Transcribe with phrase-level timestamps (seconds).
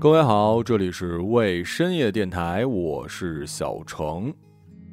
[0.00, 4.32] 各位好，这里是为深夜电台，我是小程。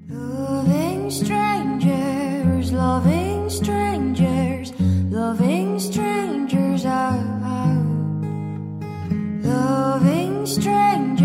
[0.10, 4.74] Loving strangers, loving strangers,
[5.10, 6.84] loving strangers,
[9.46, 11.17] loving strangers,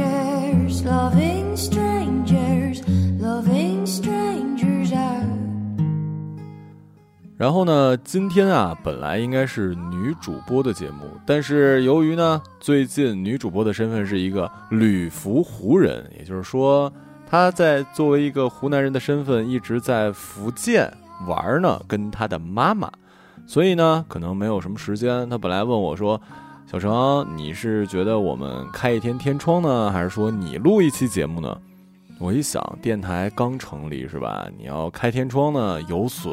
[7.43, 16.93] 然后呢，今天啊，本来应该是女主播的节目，但是由于呢，最近女主播的身份是一个旅服湖人，也就是说。
[17.27, 20.89] 她在作为一个湖南人的身份，一直在福建
[21.27, 22.89] 玩呢，跟她的妈妈，
[23.45, 25.29] 所以呢，可能没有什么时间。
[25.29, 26.21] 她本来问我说
[26.71, 31.59] ：“小程，你是觉得我们开一天天窗呢，还是说你录一期节目呢？”
[32.21, 34.47] 我一想，电台刚成立是吧？
[34.57, 36.33] 你要开天窗呢，有损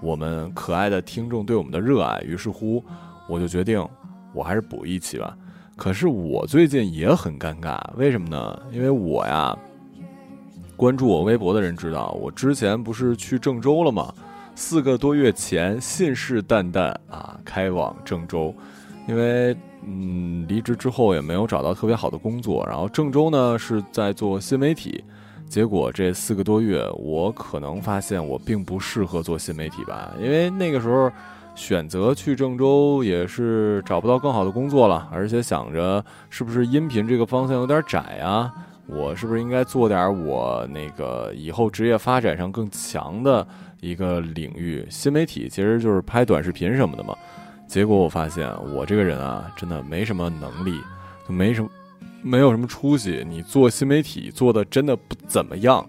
[0.00, 2.20] 我们可爱的听众对我们的热爱。
[2.22, 2.84] 于是乎，
[3.28, 3.84] 我就决定，
[4.32, 5.36] 我还是补一期吧。
[5.76, 8.62] 可是我最近也很尴尬，为什么呢？
[8.72, 9.56] 因为我呀。
[10.76, 14.12] 关注我微博的人知道，我之前不是去郑州了吗？
[14.54, 18.54] 四个多月前，信誓旦旦啊，开往郑州，
[19.08, 22.62] 因为嗯，离职之后也没有找到特别好的工作。
[22.66, 25.02] 然后郑州呢是在做新媒体，
[25.48, 31.10] 结果这四个多月，我可能发现我并不适合做新媒体吧，因为那个时候
[31.54, 38.52] 选择去郑州也是找不到更好的工作了，而且想着是不是音频这个方向有点窄啊。
[38.88, 43.44] 我是不是应该做点我那个以后职业发展上更强的
[43.80, 44.86] 一个领域？
[44.88, 47.12] 新媒体其实就是拍短视频什么的嘛。
[47.66, 50.80] 结果我发现我这个人啊，真的没什么能力，
[51.26, 51.68] 就没什么，
[52.22, 53.24] 没有什么出息。
[53.28, 55.88] 你做新媒体做的真的不怎么样，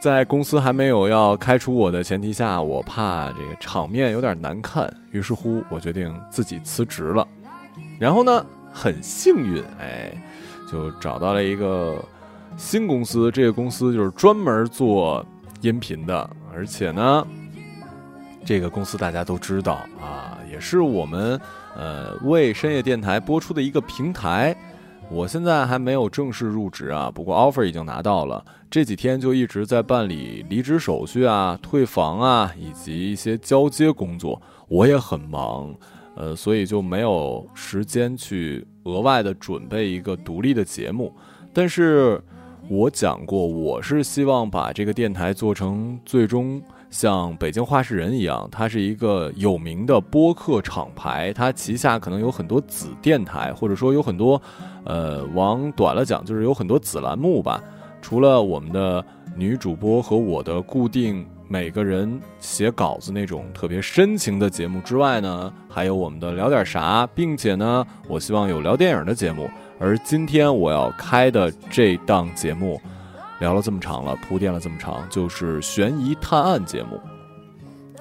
[0.00, 7.26] 在公司还没有要开除我的前提下，我怕这个场面有点难看，于是乎我决定自己辞职了。
[7.98, 10.12] 然后呢，很幸运，哎，
[10.70, 12.02] 就找到了一个。
[12.58, 15.22] 新公司，这个公司就是专门做
[15.60, 17.26] 音频的，而且呢，
[18.46, 21.38] 这个公司大家都知道啊，也是我们
[21.76, 24.56] 呃为深夜电台播出的一个平台。
[25.10, 28.44] 我现在还没有正式入职啊，不过 offer 已经拿到了。
[28.70, 34.40] 这几天就一直在办理离职手续啊、退房啊，以及一些交接工作。
[34.68, 35.74] 我也很忙，
[36.16, 41.12] 呃，所以就没有时间去额外的准备一个独立的节目，
[41.52, 42.22] 但是。
[42.68, 54.40] 我讲过，我是希望把这个电台做成最终像北京话事人一样，它是一个有名的播客厂牌，它旗下可能有很多子电台，或者说有很多，
[54.84, 57.62] 呃，往短了讲就是有很多子栏目吧。
[58.00, 59.04] 除了我们的
[59.34, 69.50] 女主播和我的固定每个人写稿子那种特别深情的节目之外呢，还有我们的聊点啥，并且呢，我希望有聊电影的节目。
[69.78, 72.80] 而今天我要开的这档节目，
[73.38, 77.00] 聊了这么长了，铺垫了这么长，就是悬疑探案节目。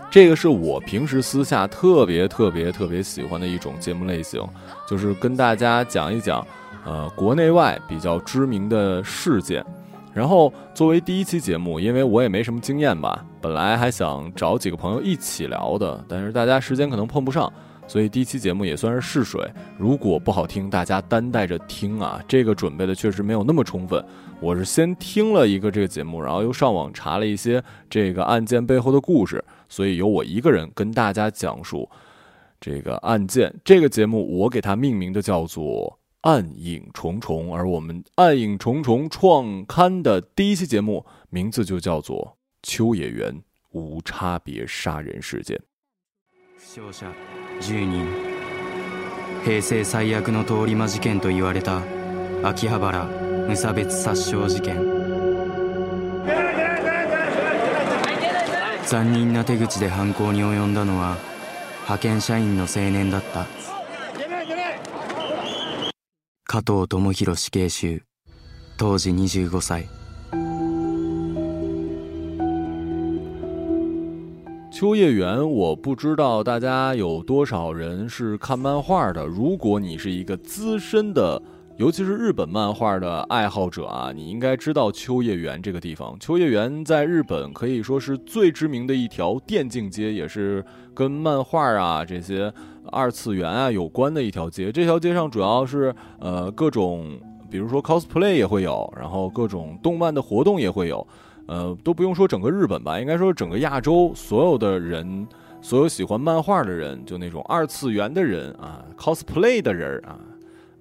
[0.09, 4.41] 这个是我平时私下特别特别特别喜欢的一种节目类型，
[4.87, 6.45] 就是跟大家讲一讲，
[6.85, 9.65] 呃，国内外比较知名的事件。
[10.13, 17.51] 然后作为第一期节目，因为我也没什么经验吧，本来还想找几个朋友一起聊的，但是大家时间可能碰不上。
[17.87, 19.47] 所以第一期节目也算是试水，
[19.77, 22.23] 如果不好听，大家担待着听啊。
[22.27, 24.03] 这个准备的确实没有那么充分，
[24.39, 31.89] 我是先听了一个这个节目，然后又上网查了一些这个案件背后的故事，所以由我一个人跟大家讲述
[32.59, 33.53] 这个案件。
[33.63, 35.63] 这个节目我给它命名的叫做
[36.29, 42.37] 《暗影重重》，而我们《暗影重重》创刊的第一期节目名字就叫做
[42.67, 43.39] 《秋野原
[43.71, 45.55] 无差别杀人事件》。
[47.61, 48.07] 10人。
[49.43, 51.81] 平成最悪の通り魔事件と言われた
[52.43, 53.05] 秋葉原
[53.47, 54.75] 無差別殺傷事件。
[58.87, 61.17] 残忍な手口で犯行に及んだのは
[61.83, 63.45] 派遣社員の青年だった。
[66.47, 68.03] 加藤智弘死刑囚。
[68.77, 69.87] 当時25歳。
[74.75, 79.25] 秋叶原，我不知道大家有多少人是看漫画的。
[79.25, 81.41] 如果你是一个资深的，
[81.77, 86.13] 尤其是日本漫画的爱好者啊，你应该知道秋叶原这个地方。
[86.19, 90.61] 秋叶原在日本可以说是最知名的一条电竞街，也是
[90.93, 92.51] 跟漫画啊这些
[92.91, 94.73] 二次元啊有关的一条街。
[94.73, 97.17] 这条街上主要是呃各种，
[97.49, 101.07] 比如说 cosplay 也会有，然后各种动漫的活动也会有。
[101.47, 105.27] 呃，都不用说整个日本吧，应该说整个亚洲所有的人，
[105.61, 110.19] 所有喜欢漫画的人，就那种二次元的人啊，cosplay 的人啊，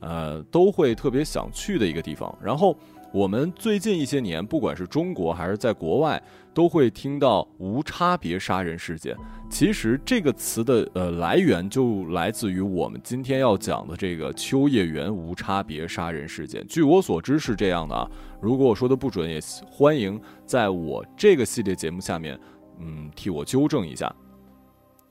[0.00, 2.34] 呃，都会特别想去的一个地方。
[2.42, 2.76] 然后
[3.14, 6.20] 我们最近一些年，不管是中国还是在国外，
[6.52, 9.16] 都会听到无差别杀人事件。
[9.48, 16.66] 其实这个词的呃来源就来自于我们今天要讲的这个秋叶原无差别杀人事件。
[16.66, 22.36] 据我所知是这样的啊，如果我说的不准，也欢迎在我这个系列节目下面，
[22.80, 24.12] 嗯，替我纠正一下。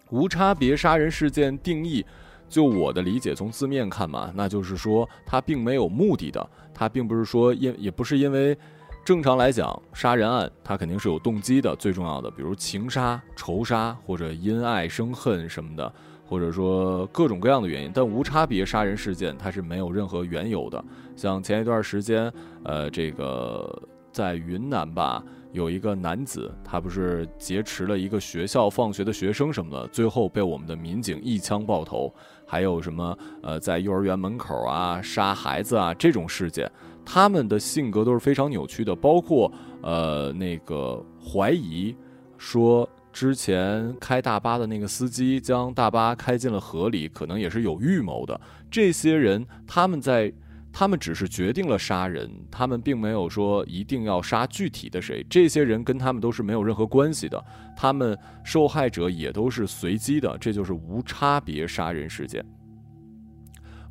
[0.10, 2.06] 无差别杀人事件定义。
[2.50, 8.58] 就我的理解，从字面看嘛，那就是说他并没有目的的，他并不是说因也不是因为
[9.06, 15.94] 正常来讲杀人案，他肯定是有动机的，最重要的，比如情杀、仇杀或者因爱生恨什么的，
[16.26, 17.92] 或者说各种各样的原因。
[17.94, 20.84] 但无差别杀人事件它是没有任何缘由的。
[21.16, 22.32] 像前一段时间，
[22.64, 23.82] 呃，这个
[24.12, 25.24] 在云南吧。
[25.52, 32.12] 有一个男子，他不是劫持了一个学校放学的学生什么的，最后被我们的民警一枪爆头。
[32.54, 36.72] 还有什么呃，在幼儿园门口啊杀孩子啊这种事件，
[37.04, 38.96] 他们的性格都是非常扭曲的。
[38.96, 39.52] 包括
[39.82, 41.96] 呃那个怀疑
[42.38, 48.40] 说之前开大巴的那个司机将大巴开进了河里，可能也是有预谋的。
[48.70, 50.32] 这些人他们在。
[50.76, 55.24] 他们只是决定了杀人，他们并没有说一定要杀具体的谁。
[55.30, 57.42] 这些人跟他们都是没有任何关系的，
[57.78, 62.44] 他们受害者也都是随机的，这就是无差别杀人事件。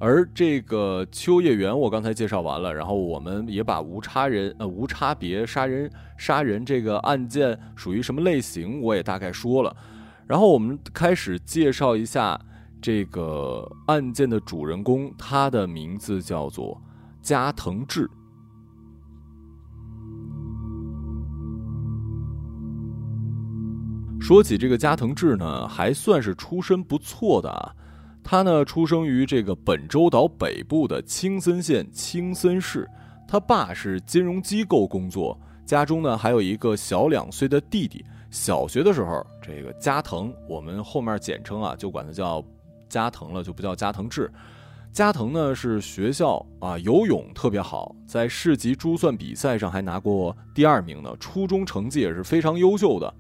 [0.01, 9.77] 而这个秋叶原，我刚才介绍完了，然后我们也把无差人呃无差别杀人杀人这个案件属于什么类型，我也大概说了。
[10.27, 12.41] 然后我们开始介绍一下。
[12.83, 16.79] 这个案件的主人公，他的名字叫做
[17.23, 18.11] 加藤志。
[24.21, 27.73] 说起这个加藤志呢，还算是出身不错的啊。
[28.25, 32.89] 他呢，出生于这个本州岛北部的青森县青森市。
[33.29, 38.05] 他爸是金融机构工作，家中呢还有一个小两岁的弟弟。
[38.31, 42.45] 小学的时候，这个加藤，我们后面简称啊，就管他叫。
[42.93, 44.31] 加藤了就不叫加藤志，
[44.93, 51.17] 加藤呢是学校啊游泳特别好，在市级珠算比赛上还拿过第二名呢。
[51.19, 53.15] 初中成绩也是非常优秀的。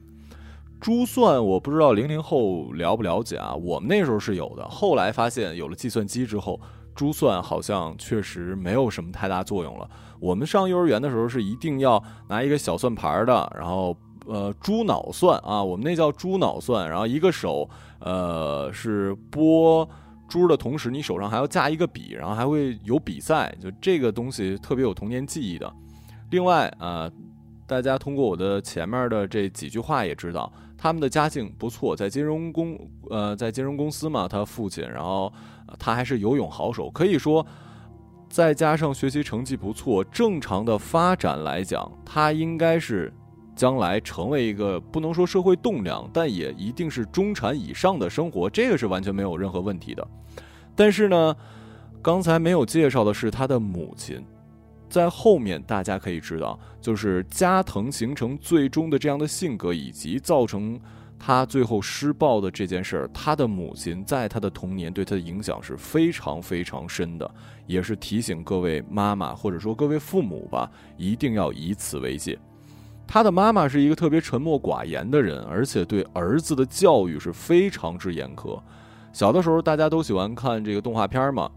[0.78, 4.69] 珠算我不知道零零后了不了解啊，我们那时候是有的。
[4.69, 6.60] 后来发现有了计算机之后，
[6.94, 9.88] 珠算好像确实没有什么太大作用了。
[10.20, 13.96] 我们上幼儿园的时候是一定要拿一个小算盘的，然后
[14.26, 17.66] 呃猪脑算啊，我们那叫猪脑算，然后一个手。
[18.04, 19.88] 呃，是拨
[20.28, 25.72] 珠的同时，你手上还要架一个笔，然后还会有比赛，就这个东西特别有童年记忆的。
[26.31, 27.10] 另外啊，
[27.66, 32.76] 大家通过我的前面的这几句话也知道，他们的家境不错，在金融公
[33.08, 35.32] 呃在金融公司嘛，他父亲，然后
[35.78, 37.46] 他还是游泳好手，可以说
[38.28, 43.12] 再加上学习成绩不错，正常的发展来讲，他应该是。
[43.62, 50.04] 将来成为一个不能说社会栋梁，但也一定是中产以上的生活，这个是完全没有任何问题的。
[50.74, 51.36] 但是呢，
[52.02, 54.20] 刚才没有介绍的是他的母亲，
[54.88, 60.76] 在后面大家可以知道，就是加藤形成最终的这样的性格，以及造成
[61.16, 67.32] 他最后施暴的这件事儿，他的母亲在他的童年对他的影响是非常非常深的，
[67.69, 72.36] 也是提醒各位妈妈或者说各位父母吧，一定要以此为戒。
[73.12, 78.58] 他的妈妈是一个特别沉默寡言的人，而且对儿子的教育是非常之严苛。
[79.12, 81.50] 小的时候，大家都喜欢看这个动画片嘛。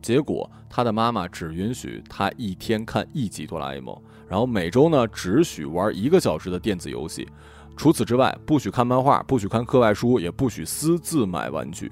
[0.00, 7.28] 结果，他的妈妈只允许他一天看一集哆啦 A 梦，然后每周呢只许玩一个小时的电子游戏，
[7.76, 11.90] 除此之外不许看漫画，不许看课外书，也不许私自买玩具。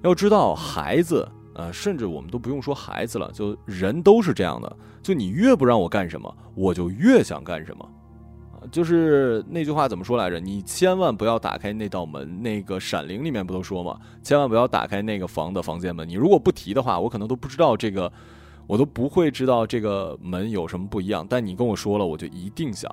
[0.00, 1.28] 要知道，孩子。
[1.60, 4.76] 呃，甚至我们都不用说孩子了，就人都是这样的。
[5.02, 7.86] 就你越不让我干什么，我就越想干什么。
[8.54, 10.40] 啊，就是那句话怎么说来着？
[10.40, 12.42] 你千万不要打开那道门。
[12.42, 13.98] 那个《闪灵》里面不都说吗？
[14.22, 16.08] 千万不要打开那个房的房间门。
[16.08, 18.10] 你如果不提的话，我可能都不知道这个，
[18.66, 21.26] 我都不会知道这个门有什么不一样。
[21.28, 22.90] 但你跟我说了，我就一定想。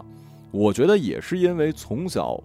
[0.51, 2.37] 我觉得也是因为从小。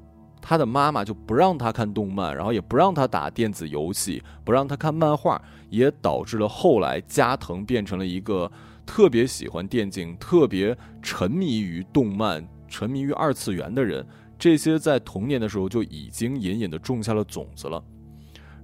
[0.43, 8.51] 他的妈妈就不让他看动漫，然后也不让他打电子游戏，不让他看漫画，也导致了后来加藤变成了一个
[8.85, 14.05] 特别喜欢电竞、特别沉迷于动漫、沉迷于二次元的人。
[14.37, 17.81] 这些在童年的时候就已经隐隐的种下了种子了。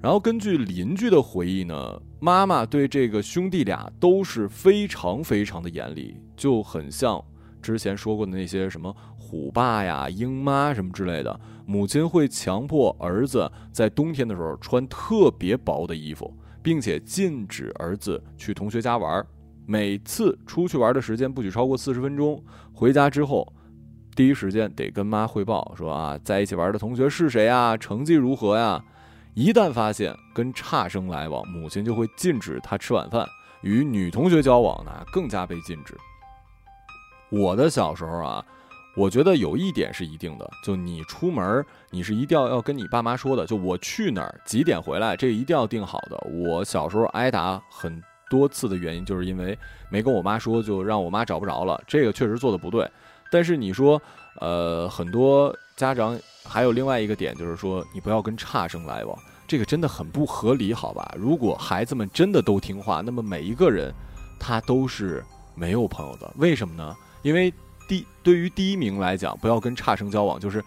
[0.02, 7.24] 然后根据邻居的回忆呢，妈妈对这个兄弟俩都是非常非常的严厉，就很像
[7.62, 8.92] 之前说过的那些什么。
[9.30, 11.38] 虎爸呀、鹰妈什么之类的，
[11.70, 19.22] 母亲会强迫儿子在冬天的时候穿特别薄的衣服，并且禁止儿子去同学家玩，
[19.66, 22.42] 每次出去玩的时间不许超过四十分钟。
[22.72, 23.52] 回家之后，
[24.16, 27.76] 第一时间得跟妈汇报说啊，在一起玩的同学是谁呀？
[27.76, 28.82] 成绩如何呀？
[29.34, 33.26] 一旦发现跟差生来往，母亲就会禁止他吃晚饭；
[33.60, 35.94] 与女同学交往呢，更加被禁止。
[37.30, 38.42] 我的小时候啊。
[38.98, 43.46] 我觉得有一点是一定的，就你出门，你是一定要要跟你爸妈说的。
[43.46, 46.18] 就我去哪儿，几点回来，这个一定要定好的。
[46.28, 49.56] 我小时候挨打很多次的原因，就是因为
[49.88, 51.80] 没跟我妈说，就让我妈找不着了。
[51.86, 52.90] 这个确实做的不对。
[53.30, 54.02] 但是你说，
[54.40, 61.14] 呃，很多家长还有另外一个点，就是说你不要跟差生来往，这个真的很不合理，好吧？
[61.16, 63.94] 如果孩子们真的都听话，那么每一个人
[64.40, 65.24] 他都是
[65.54, 66.28] 没有朋友的。
[66.36, 66.96] 为什么呢？
[67.22, 67.54] 因为。
[67.88, 70.62] 第对于第一名来讲，不要跟差生交往，就是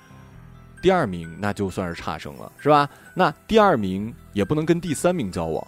[0.82, 2.90] 第二名那就算是差生了，是吧？
[3.14, 5.66] 那第二名也不能跟第三名交往，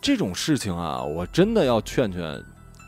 [0.00, 2.42] 这种事情啊，我真的要劝劝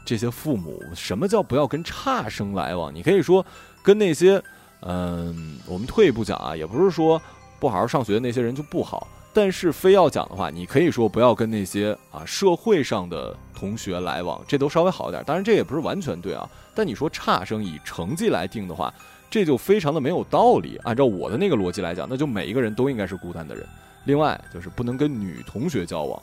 [0.05, 2.93] 这些父母，什么叫不要跟差生来往？
[2.95, 3.45] 你可以说
[3.83, 4.43] 跟那些，
[4.81, 7.21] 嗯，我们退一步讲啊，也不是说
[7.61, 9.07] 不好好上学的那些人就不好。
[9.37, 15.23] 但是非要讲的话，你可以说不要跟那些啊社会上的同学来往，这都稍微好一点。
[15.27, 16.49] 当然这也不是完全对啊。
[16.75, 18.91] 但你说差生以成绩来定的话，
[19.29, 20.81] 这就非常的没有道理。
[20.85, 23.63] 按照我的那个逻辑来讲，那就每一个人都应该是孤单的人。
[24.05, 26.23] 另外就是不能跟女同学交往。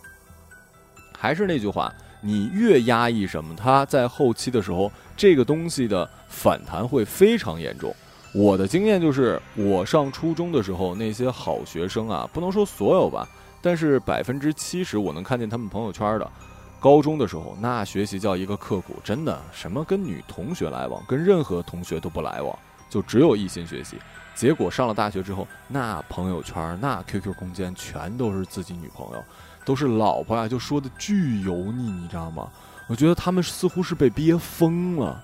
[1.15, 7.95] 还是那句话，你越压抑什么，他在后期的时候，这个东西的反弹会非常严重。
[8.33, 13.27] 我的经验就是，我上初中的时候，那些好学生啊，不能说所有吧，
[13.61, 16.31] 但是百分之七十我能看见他们朋友圈的。
[16.79, 22.57] 高中的时候，那学习叫一个刻苦，真的，什么跟女同学来往，跟任何同学都不来往，
[22.89, 23.97] 就只有一心学习。
[24.33, 29.23] 结果上了大学之后，那朋友圈、那 QQ 空间全都是自己女朋友，
[29.63, 32.49] 都是老婆呀，就说的巨油腻，你知道吗？
[32.87, 35.23] 我觉得他们似乎是被憋疯了。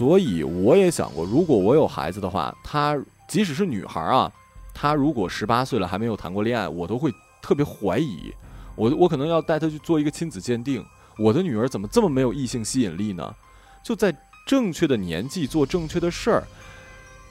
[0.00, 4.32] 所以我也想过，如果我有孩子的话，她即使是女孩啊，
[4.72, 8.32] 她如果十八岁了还没有谈过恋爱，我都会特别怀疑。
[8.76, 10.82] 我我可能要带她去做一个亲子鉴定。
[11.18, 13.34] 我的女儿怎么这么没有异性吸引力呢？
[13.84, 14.10] 就在
[14.46, 16.44] 正确的年纪做正确的事儿。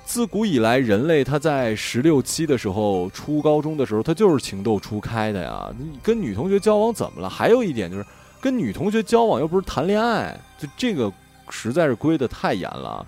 [0.05, 5.73] 自古以来，人类他在十六七的时候，初高中的时候，他就是情窦初开的呀。
[6.03, 7.27] 跟女同学交往怎么了？
[7.27, 8.05] 还有一点就是，
[8.39, 11.11] 跟女同学交往又不是谈恋爱，就这个。
[11.50, 13.06] 实在是规的太严了。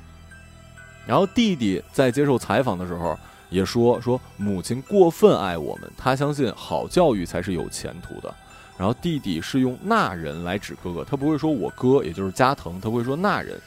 [1.06, 3.18] 然后弟弟在接受采访的时候
[3.50, 8.34] 也说：“说母亲过分爱我们，他相信好教育才是有前途的。”
[8.78, 13.60] 然后弟弟是用那人来指哥哥，他不会说我哥，也就是加藤，他会说那人。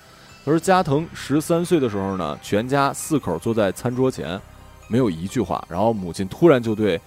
[0.45, 4.41] 他说加藤十三岁的时候呢，全家四口坐在餐桌前，
[4.89, 5.65] 没有一句话。
[5.69, 7.01] 然后母亲突然就对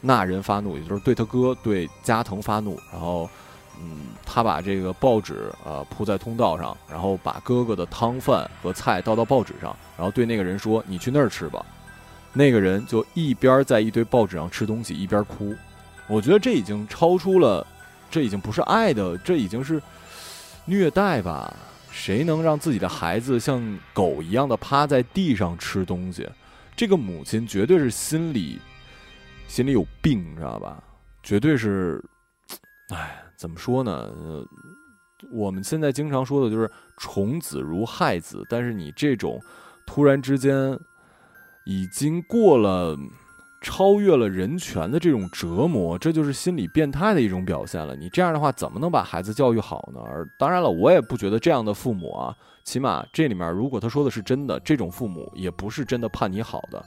[0.00, 3.28] 那人发怒，也就是对他哥对加藤发怒，然后。
[3.80, 11.64] 嗯，他把这个报纸啊铺在通道上，然后把哥哥的汤饭和菜倒到报纸上，然后对那个人说：“你去那儿吃吧。”
[12.36, 15.54] 那个人就一边在一堆报纸上吃东西，一边哭。
[16.08, 17.66] 我觉得这已经超出了，
[18.10, 19.80] 这已经不是爱的，这已经是
[20.64, 21.54] 虐待吧？
[21.90, 26.28] 谁能让自己的孩子像狗一样的趴在地上吃东西？
[26.74, 28.58] 这个母亲绝对是心里
[29.46, 30.82] 心里有病，你知道吧？
[31.22, 32.04] 绝对是，
[32.90, 33.23] 哎。
[33.36, 33.92] 怎么说呢？
[33.92, 34.46] 呃，
[35.30, 39.40] 我们现在经常说的就是“宠子如害子”，但是你这种
[39.86, 40.78] 突然之间
[41.64, 42.96] 已经过了、
[43.60, 47.96] 超越了人权的这种折磨，这就是心理变态的一种表现了。
[47.96, 50.00] 你这样的话，怎么能把孩子教育好呢？
[50.04, 56.84] 而当然了，我也不觉得这样的父母啊，起码这里面如果他说的是真的，这种父母也不是真的盼你好的。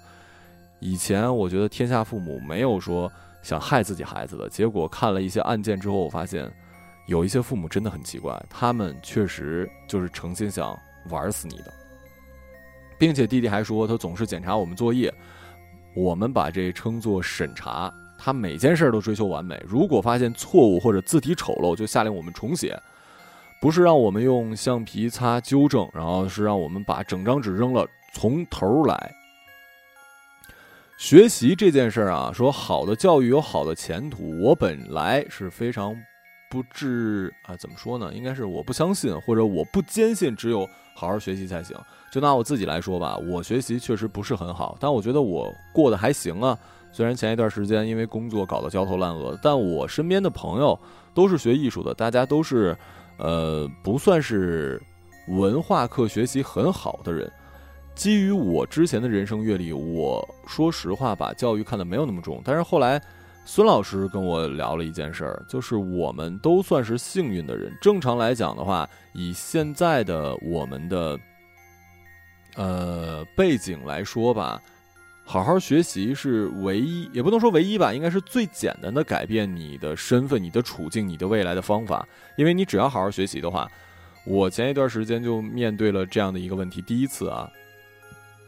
[0.80, 3.12] 以前我觉得天下父母没有说。
[3.48, 4.50] 想害自己孩子的。
[4.50, 6.52] 结果，看了一些案件之后，我发现
[7.06, 10.78] 有一些父母真的很奇怪，他们确实就是诚心想
[11.10, 11.74] 玩死你的，
[12.98, 15.14] 并且弟弟还说他总是检查我们作业，
[15.96, 17.90] 我们把这称作审查，
[18.20, 22.78] 他每件事都追求完美，如果发现错误或者字体丑陋，就下令我们重写，
[23.62, 29.14] 不是让我们用橡皮擦纠正，然后是让我们把整张纸扔了，从头来。
[30.98, 35.96] 学习这件事儿啊，说好的教育有好的前途，我本来是非常
[36.50, 38.12] 不置啊，怎么说呢？
[38.16, 41.78] 应该是我不相信，或者我不坚信只有好好学习才行。
[42.12, 46.58] 就拿我自己来说吧，我学习确实不是很好，但我觉得我过得还行啊。
[46.92, 50.78] 虽然前一段时间因为工作搞得焦头烂额，但我身边的朋友
[51.14, 52.76] 都是学艺术的，大家都是
[53.20, 54.82] 呃不算是
[55.28, 57.32] 文化课学习很好的人。
[57.98, 62.40] 基于我之前的人生阅历，我说实话把教育看得没有那么重。
[62.46, 63.02] 但是后来
[63.44, 67.76] 孙老师跟我聊了一件事儿，就是我们都算是幸运的人。
[67.82, 71.20] 正常来讲的话，以现在的我们的
[72.56, 74.62] 呃背景来说吧，
[75.26, 82.08] 好好学习是唯一，也不能说唯一吧，应该是最简单的改变你的身份、你的处境、你的未来的方法。
[82.36, 83.68] 因为你只要好好学习的话，
[84.24, 86.80] 我前一段时间就面对了这样的一个问题。
[86.84, 87.50] 第一次啊，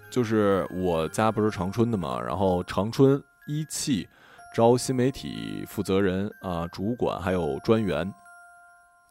[0.10, 4.08] 就是我家不是长春的嘛，然后长春一汽。
[4.52, 8.12] 招新媒体负责人啊，主管还有专员，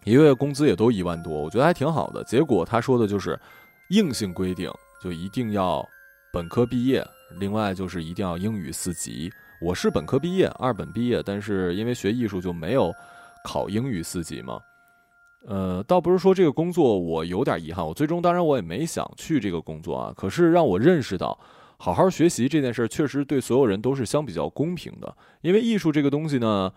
[0.03, 2.25] 一个月工资也都一万多，我觉得还挺好的。
[2.25, 3.39] 结果他说的就是
[3.91, 4.69] 硬性规定，
[5.01, 5.89] 就一定要
[6.33, 7.07] 本科毕业，
[7.39, 9.33] 另外就是一定要英语四级。
[9.61, 12.93] 我是本科毕业，二本毕业，但是因为学艺术就没有
[13.45, 14.61] 考英语四级嘛。
[15.49, 20.13] 呃，倒不是说这个工作我有点遗憾，我最终当然我也没想去这个工作啊。
[20.17, 21.39] 可是让我认识到。
[21.81, 25.17] 好好学习这件事儿，确实对所有人都是相比较公平的。
[25.43, 26.69] 因为艺术这个东西呢，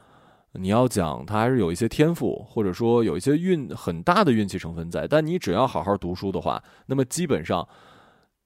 [0.51, 5.07] 你要讲它还是有一些天赋，或者说有一些运很大的运气成分在。
[5.07, 7.67] 但你只要好好读书的话，那么基本上，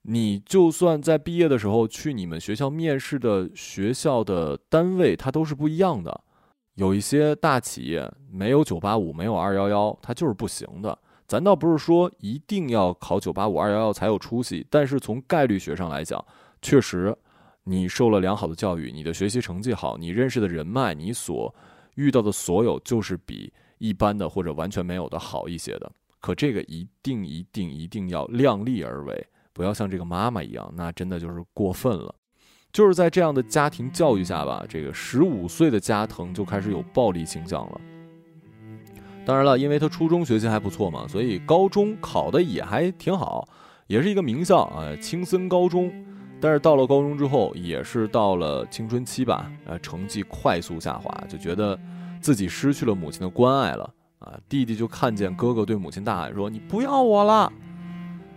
[0.04, 6.22] 你就算在毕业的时候去你们学校面试的学校的单位，它都是不一样的。
[6.76, 10.96] 有一些大企业没有九八五，没有二幺幺，它就是不行的。
[11.26, 16.24] 咱倒不是说一定要考九八五二幺幺才有出息，但是从概率学上来讲。
[16.62, 17.16] 确实，
[17.64, 21.52] 你受了良好的教育，你的学习成绩好，你认识的人脉，你所
[21.94, 25.90] 遇到的所有，就是比一般的或者完全没有的好一些的。
[26.20, 32.14] 可这个一定一定一定要量力而为，不要像这个妈妈一样，那真的就是过分了。
[32.76, 37.80] 就是在这样的家庭教育下吧，这个十五岁的加藤就开始有暴力倾向了。
[39.24, 43.48] 当然了，因为他初中学习还不错嘛，所以高中考的也还挺好，
[43.86, 45.90] 也是一个名校啊，青森高中。
[46.38, 51.80] 但是到了高中之后，也是到了青春期吧，呃，成绩快速下滑，就觉得
[52.20, 54.38] 自己失去了母亲的关爱了啊。
[54.50, 57.50] 弟弟就看见哥哥对母亲大喊说：“你不要我了！”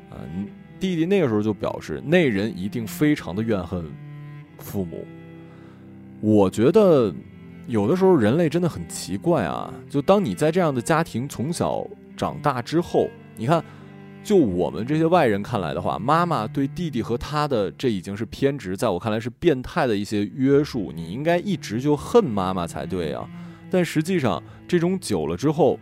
[0.10, 0.16] 啊，
[0.80, 3.86] 弟弟那个时候就表示，那人一定非常的怨恨
[4.60, 5.06] 父母。
[6.22, 7.14] 我觉得
[7.68, 13.64] 有的时候人类真的很奇怪啊，就当你在这样的家庭从小长大之后，你看。
[14.22, 20.92] 就我们这些外人看来的话，妈妈对弟弟和他的这已经是偏执，在我看来是变态的一些约束。
[20.94, 23.28] 你应该一直就恨妈妈才对啊！
[23.72, 25.80] 但实际上，这种久了之后，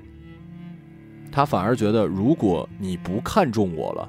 [1.31, 4.07] 他反而觉得，如果你不看重我了，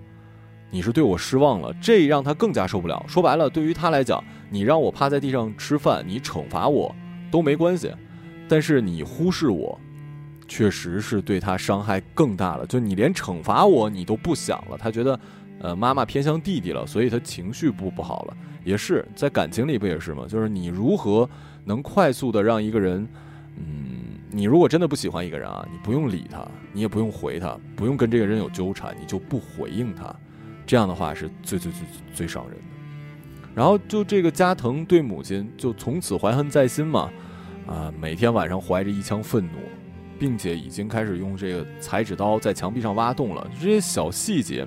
[0.71, 3.05] 你是对我失望了，这让他更加受不了。
[3.09, 6.95] 说白了，对于他来讲，你让我趴在地上吃饭，你惩罚我
[7.31, 7.93] 都没关系，
[8.49, 9.79] 但是你忽视我。
[10.51, 15.21] 确实是对他伤害更大了，就你连惩罚我你都不想了，他觉得，
[15.61, 18.37] 呃，妈妈偏向弟弟了，所以他情绪不不好了。
[18.65, 20.25] 也是在感情里不也是吗？
[20.27, 21.29] 就是你如何
[21.67, 23.07] 能快速的让一个人，
[23.57, 23.99] 嗯，
[24.31, 30.05] 你如果真的不喜欢一个人啊，你不用理他，你也不用回他，不用跟这个人有纠缠，你就不回应他，
[30.69, 32.65] 这样的话是最最最最伤人的。
[33.57, 37.11] 然后就这个加藤对母亲就从此怀恨在心嘛，
[37.67, 39.59] 啊，每天晚上怀着一腔愤怒。
[40.21, 43.51] 并且已经开始用这个裁纸刀在墙壁上挖洞了。
[43.55, 44.67] 这些小细节，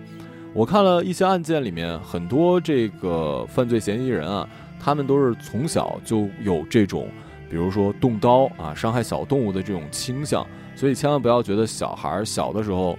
[0.53, 4.47] 我看了一些案件里面，很多这个犯罪嫌疑人啊，
[4.79, 7.09] 他们都是从小就有这种，
[7.49, 10.47] 比如说动刀啊、伤害小动物的这种倾向。
[10.73, 12.97] 所以千万不要觉得小孩小的时候，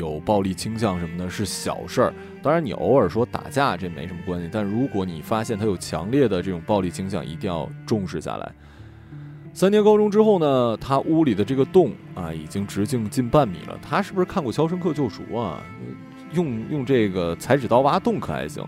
[0.00, 2.14] 有暴力倾向什么的是小事儿。
[2.42, 8.50] 当然，你偶尔说打架这没什么关系，但如果你发现他有强烈的这种暴力倾向，一定要重视下来。
[9.52, 13.78] 三年高中之后呢，他屋里的这个洞啊，已经直径近半米了。
[13.82, 15.60] 他是不是看过《肖申克救赎》啊？
[16.32, 18.64] 用用这个裁纸刀挖洞可还行？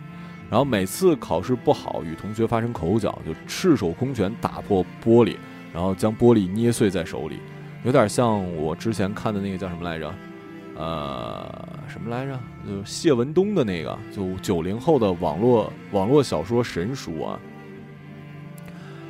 [0.50, 5.36] 然后每次考试不好，与同学发生口角，就赤手空拳打破玻璃，
[5.72, 7.38] 然后将玻璃捏碎在手里，
[7.84, 10.12] 有点像我之前看的那个叫什么来着？
[10.76, 12.38] 呃，什么来着？
[12.66, 17.38] 就谢文东的那个，就九零后的网络网络小说神书啊。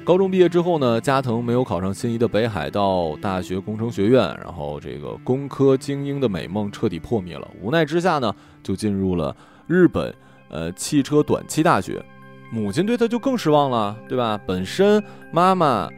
[0.04, 7.48] 高中毕业之后呢，加藤没有考上心仪的北海道大学工程学院，然后这个工科精英的美梦彻底破灭了。
[7.60, 9.34] 无奈之下呢，就进入了
[9.68, 10.12] 日本
[10.48, 12.04] 呃汽车短期大学。
[12.50, 14.38] 母亲对他就更失望了，对吧？
[14.44, 15.88] 本身妈妈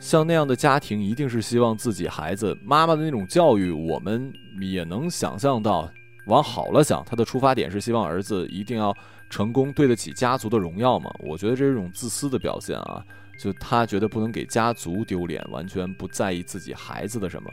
[0.00, 5.90] 像那样的家庭，一定是希望自己孩子妈妈的那种教育，我们也能想象到。
[6.26, 8.96] 往好了想，他的出发点是希望儿子一定要
[9.28, 11.12] 成功，对得起家族的荣耀嘛？
[11.18, 13.04] 我觉得这是一种自私的表现啊。
[13.40, 17.50] 就他觉得不能给家族丢脸，完全不在意自己孩子的什么，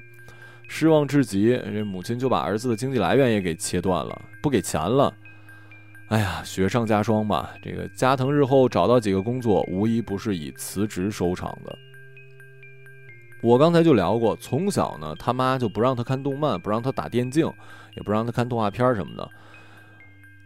[0.67, 1.59] 失望至极。
[1.73, 5.12] 这母亲就把儿子的经济来源也给切断了，不给钱了。
[6.09, 7.49] 哎呀，雪上加霜吧。
[7.63, 11.75] 这个加藤日后找到几个工作，无一不是以辞职收场的。
[13.41, 17.45] 我刚才就聊过，从小呢，他妈就不让他看动漫，不让他打电竞，
[17.95, 19.30] 也不让他看动画片什么的。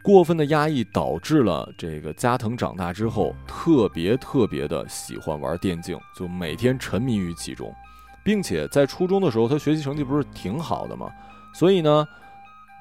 [0.01, 7.73] 过分的压抑导致了这个加藤长大之后特别特别的喜欢玩电竞，就每天沉迷于其中，
[8.23, 11.09] 并且在初中的时候，他学习成绩不是挺好的吗？
[11.53, 12.07] 所以呢。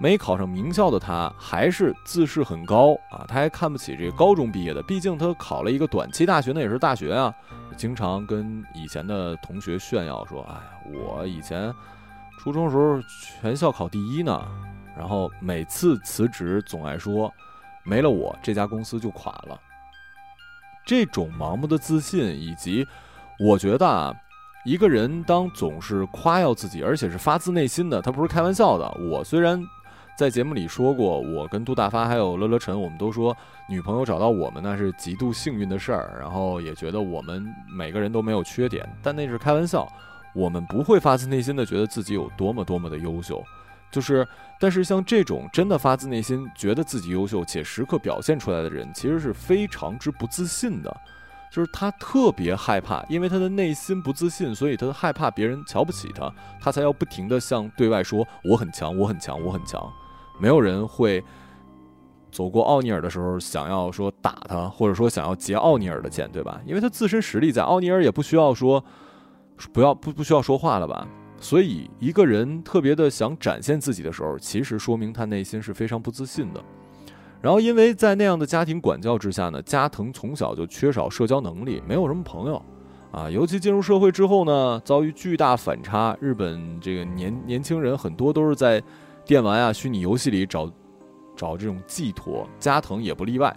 [0.01, 3.25] 没考上名校的他，还是自视很高啊！
[3.29, 7.33] 他还看不起这个高中毕业的，毕竟他考了一个短期大学，那也是大学啊。
[7.77, 11.73] 经常跟以前的同学炫耀说：“哎呀，我以前
[12.39, 13.01] 初中时候
[13.41, 14.47] 全校考第一呢。”
[14.97, 17.33] 然后每次辞职总爱说
[17.85, 19.61] ：“没了我，这家公司就垮了。”
[20.87, 22.87] 这种盲目的自信，以及
[23.39, 24.15] 我觉得啊，
[24.65, 28.89] 一个人当总是夸耀自己，而且是发自内心的，他不是开玩笑的。
[29.11, 29.63] 我虽然。
[30.15, 33.37] 在节目里说过，我跟杜大发还有乐乐晨，我们都说
[33.69, 39.91] 女朋友找到我们那是极度幸运的事儿，然后也觉得我们每个人都没有缺点，但那是开玩笑，
[40.35, 43.43] 我们不会发自内心的觉得自己有多么多么的优秀，
[43.91, 44.27] 就是，
[44.61, 50.95] 但是像这种真的发自内心觉得自己优秀且时刻表现出来的人，其实是非常之不自信的，
[51.51, 59.91] 就是他特别害怕，因为他的内心不自信，所以他害怕别人瞧不起他，他才要不停的向对外说我很强，我很强，我很强。
[60.43, 61.23] 没有人会
[62.33, 66.61] 走过奥尼尔的时候想要说打他，或者说想要劫奥尼尔的剑，对吧？
[66.67, 68.85] 因为他自身实力在，奥尼尔也不需要说
[69.73, 71.07] 不要不不需要说话了吧？
[71.39, 76.61] 所以一个人特别的想展现自己的时候，其实说明他内心是非常不自信的。
[77.41, 82.61] 然后因为在那样的家庭管教之下呢，加藤从小就缺少社交能力，没有什么朋友
[83.13, 83.31] 啊。
[83.31, 86.17] 尤其进入社会之后呢，遭遇巨大反差。
[86.21, 88.83] 日本这个年年轻人很多都是在。
[89.25, 90.71] 电玩啊，虚拟游戏里找
[91.37, 93.55] 找这种寄托，加藤也不例外。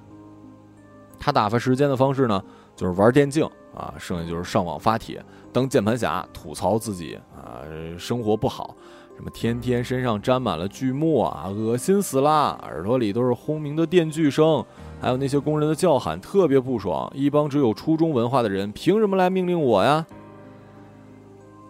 [1.19, 2.43] 他打发时间的方式呢，
[2.75, 7.61] 就是玩电竞啊，剩下就是上网发帖，当键盘侠，吐槽自己啊，
[7.97, 8.75] 生活不好，
[9.15, 14.63] 什么天天身上沾满了锯末啊，恶心死啦，耳朵里都是轰鸣的电锯声，
[15.01, 17.11] 还有那些工人的叫喊，特别不爽。
[17.15, 20.05] 一帮只有初中文化的人，凭什么来命令我呀？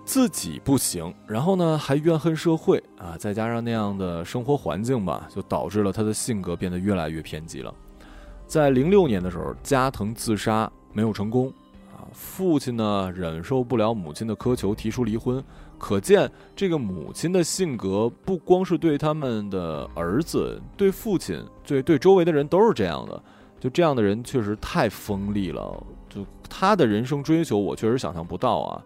[0.05, 7.73] 自己不行，然后呢还怨恨社会啊，再加上那样的生活环境吧，就导致了他的性格变得越来越偏激了。
[8.45, 11.51] 在零六年的时候，加藤自杀没有成功
[11.91, 15.43] 啊，父亲呢忍受不了母亲的苛求，提出离婚。
[15.77, 23.21] 可见这个母亲的性格不光是对他们的儿子，对父亲，对对周围的人都是这样的。
[23.59, 28.81] 就这样的人确实太锋利了，就他的人生追求，我确实想象不到啊。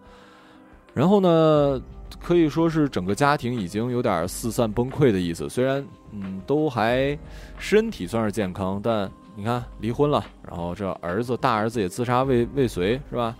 [0.92, 1.80] 然后呢，
[2.20, 5.48] 可以说是整个家庭已经有点四散崩溃的意思。
[5.48, 7.16] 虽然嗯，都还
[7.58, 13.34] 身体算是健康，但你看离婚了，然后这儿子大儿子也自杀未未遂，是吧？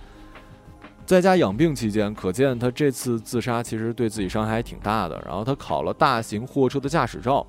[1.04, 5.20] 在家养病期间，可见他这次自杀其实对自己伤害还挺大的。
[5.26, 7.44] 然后他考了大型货车的驾驶照，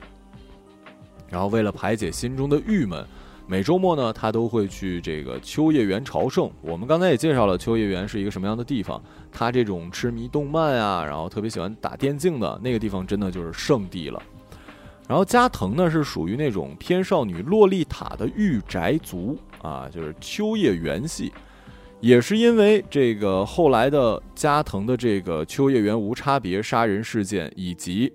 [1.30, 3.06] 然后为了排解心中的郁闷。
[3.48, 6.50] 每周末呢，他都会去这个秋叶原朝圣。
[6.62, 9.02] 我们刚才也介绍了秋叶原是一个什么样的地方。
[9.32, 14.22] 他这种痴迷动漫啊，然后特别喜欢打电竞的那个地方，真的就是圣地了。
[15.08, 21.34] 然后加藤呢，是属于那种偏少女洛丽塔的御宅族啊，就是秋叶原系。
[22.00, 28.12] 也是因为这个后来的加藤的这个秋叶原无差别杀人事件，以及。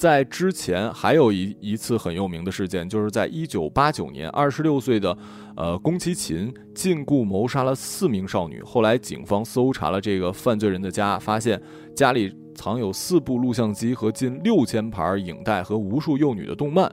[0.00, 5.14] 在之前还有一一次很有名的事件，就是在一九八九年，二十六岁的，
[5.54, 8.62] 呃，宫崎勤禁锢谋杀了四名少女。
[8.62, 11.60] 后来警方搜查了这个犯罪人的家，发现
[11.94, 16.90] 家里藏有四部录像机和近六千盘影带和无数幼女的动漫。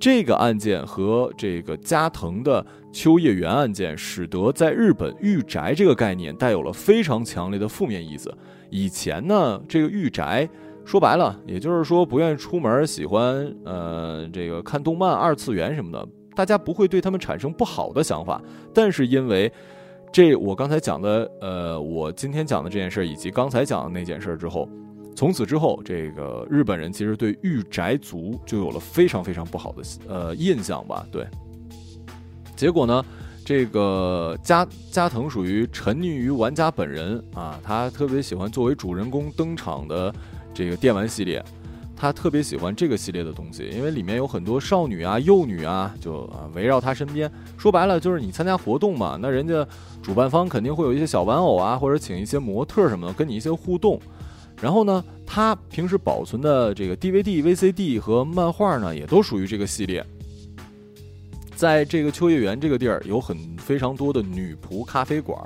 [0.00, 8.36] 这个案件和这个加藤的秋叶原案件，使得在日本御宅这个概念带有了非常强烈的负面意思。
[8.68, 10.48] 以前呢，这个御宅。
[10.84, 18.42] 说白了，也就是说不愿意出门，喜欢呃这个看动漫、二次元什么的，大家不会对他们产生不好的想法。
[18.74, 19.50] 但是因为
[20.12, 24.68] 这我刚才讲的，呃，我今天讲的这件事儿以及刚才讲的那件事之后，
[25.14, 31.06] 从此之后，这个日本人其实对御宅族就有了非常非常不好的呃印象吧？
[31.12, 31.26] 对。
[32.56, 33.04] 结果呢，
[33.44, 40.12] 这个加加藤属于沉溺于玩家本人啊，他特别喜欢作为主人公登场的。
[40.54, 41.42] 这个电玩系列，
[41.96, 47.30] 他特别喜欢这个系列的东西，因为里面有很多少女啊、幼女啊，就啊围绕他身边。
[47.56, 49.66] 说白了，就是你参加活动嘛，那人家
[50.02, 54.00] 主办方肯定会有一些小玩偶啊，或者请一些模特什么的跟你一些互动。
[54.60, 60.04] 然后呢，他平时保存的这个 DVD、VCD 和漫画呢，也都属于这个系列。
[61.56, 65.40] 在这个秋叶原这个地儿有很非常多的女仆咖啡馆，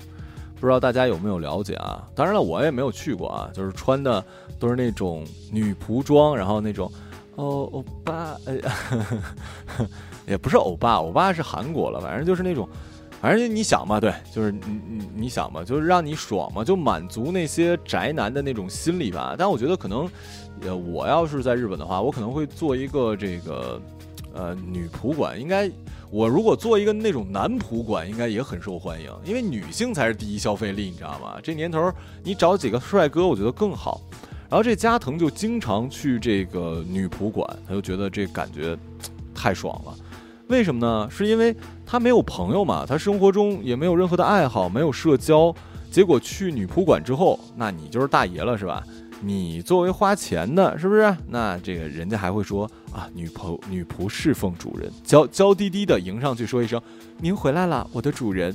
[0.58, 2.06] 不知道大家有没有了解啊？
[2.14, 4.24] 当然了，我也没有去过啊，就是穿的
[4.58, 6.90] 都是那种女仆装，然后那种
[7.36, 8.76] 哦欧巴，哎呀，
[10.26, 12.68] 也不是欧巴，欧巴是韩国了，反正就是那种。
[13.18, 19.34] 反正你想嘛，对，就是你你你想嘛，就是让你爽嘛，就满足那些宅男的那种心理吧。
[19.36, 20.08] 但我觉得可能，
[20.60, 23.80] 呃，我要是在日本的话，我可能会做一个这个，
[24.34, 25.40] 呃，女仆馆。
[25.40, 25.68] 应该
[26.10, 31.38] 我如果做一个那种男仆馆，应该也很受欢迎，因为女性才是第一消费力，你知道吗？
[31.42, 31.90] 这年头
[32.22, 34.00] 你找几个帅哥，我觉得更好。
[34.48, 38.76] 然后这加藤就经常去这个女仆馆，他就觉得这感觉
[39.34, 39.94] 太爽了。
[40.48, 41.08] 为什么呢？
[41.10, 41.54] 是因为
[41.84, 45.54] 他没有朋友嘛，他生活中也没有任何的爱好，没有社交。
[45.90, 48.82] 结果去女仆馆之后，那你就是大爷了，是吧？
[49.22, 51.16] 你作为花钱的，是不是？
[51.28, 56.80] 那这个人家还会说啊，女仆女仆侍奉主人，娇娇滴滴的迎上去说一声
[57.18, 58.54] ：“您回来了，我的主人。”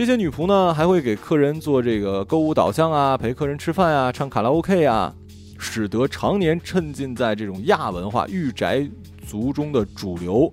[0.00, 5.14] 这些女仆呢，还会给客人做这个购物导向啊，陪客人吃饭啊，唱卡拉 OK 啊，
[5.58, 8.88] 使得常年沉浸在这种亚文化御宅。
[9.26, 10.50] 族中的主流，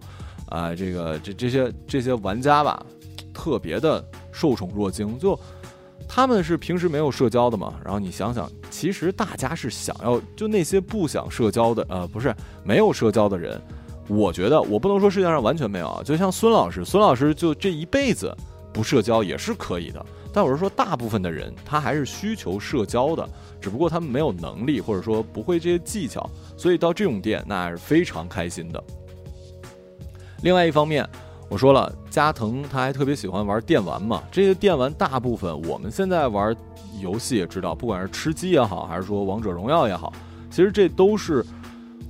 [0.50, 2.86] 啊，这个这这些这些玩家吧，
[3.34, 5.18] 特别的受宠若惊。
[5.18, 5.40] 就
[6.10, 13.60] 他们是平时没有社交的嘛，然后你想想，其实大家是想要，就那些不想社交的，呃，不是没有社交的人，
[14.10, 16.04] 我觉得我不能说世界上完全没有啊。
[16.04, 18.36] 就像孙老师，孙老师就这一辈子
[18.78, 20.06] 不社交也是可以的。
[20.32, 23.28] 但我是说，大部分的人他还是需求社交的，
[23.60, 28.84] 只不过他们没有能力，或者说不会这些技巧，所以到这种店那还是非常开心的。
[30.44, 31.10] 另外一方面，
[31.50, 36.56] 我说了，加藤他还特别喜欢玩电玩嘛，这些电玩大部分我们现在玩
[37.02, 40.14] 游戏也知道，不管是吃鸡也好，还是说王者荣耀也好，
[40.52, 41.44] 其实这都是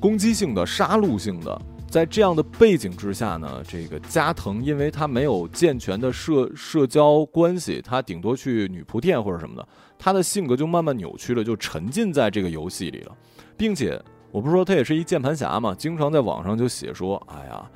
[0.01, 1.61] 攻击性的、杀戮性的。
[1.97, 13.17] 在这样的背景之下呢，这个加藤因为他没有健全的社社交关系，他顶多去女仆店或者什么的，他的性格就慢慢扭曲了，就沉浸在这个游戏里了，
[13.57, 17.67] 并且我不是说他也是一键盘侠嘛，经常在网上就写说，哎呀，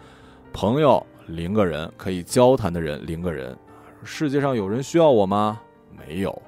[0.53, 3.57] 朋友零个人，可以交谈的人零个人，
[4.03, 5.59] 世界上有人需要我吗？
[5.97, 6.39] 没有。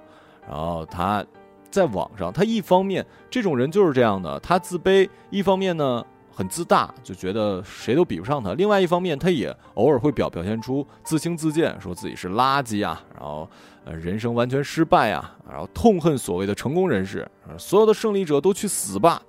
[0.47, 1.25] 然后他
[1.71, 6.05] 在网上，他一方面这种人就是这样的，他自卑；一方面呢。
[6.35, 8.53] 很自大，就觉得谁都比不上他。
[8.53, 13.47] 另外一方面，他也偶尔会表表现出自轻自贱，说自己是垃圾啊，然后
[13.85, 19.21] 呃人生完全失败啊，然后痛恨所谓的成功人士，所有的胜利者都去死吧。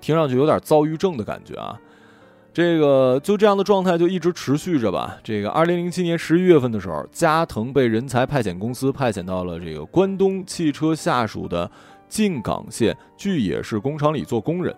[0.00, 1.78] 听上去有点躁郁症的感觉啊。
[2.52, 5.16] 这个就这样的状态就一直持续着吧。
[5.22, 11.70] 这个二零零七年十一月份的时候，加藤被人才派遣公司派遣到了这个关东汽车下属的
[12.08, 14.74] 静冈县巨野市工厂里做工人。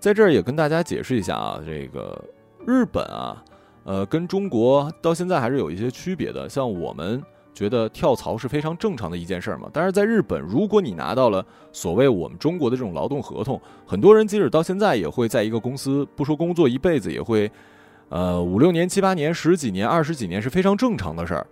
[0.00, 2.18] 在这儿也跟大家解释一下啊，这个
[2.66, 3.44] 日本啊，
[3.84, 6.48] 呃，跟中国到现在还是有一些区别的。
[6.48, 17.50] 像我们觉得跳槽是非常正常的一件事儿嘛，但是在日本，如果你拿到了所谓我们中国的这种劳动合同，很多人即使到现在也会在一个公司不说工作一辈子，也会
[18.08, 21.46] 呃五六年、七八年、十几年、二十几年是非常正常的事儿。